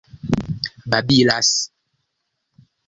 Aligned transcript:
babilas 0.95 1.51